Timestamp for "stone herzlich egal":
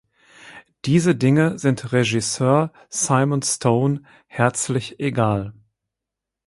3.43-5.53